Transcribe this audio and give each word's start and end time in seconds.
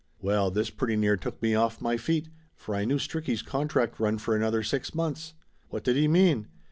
Well, 0.19 0.49
this 0.49 0.71
pretty 0.71 0.95
near 0.95 1.15
took 1.15 1.39
me 1.43 1.53
off 1.53 1.79
my 1.79 1.95
feet, 1.95 2.27
for 2.55 2.73
I 2.73 2.85
knew 2.85 2.97
Stricky's 2.97 3.43
contract 3.43 3.99
run 3.99 4.17
for 4.17 4.35
another 4.35 4.63
six 4.63 4.95
months. 4.95 5.35
What 5.69 5.83
did 5.83 5.95
he 5.95 6.07
mean 6.07 6.47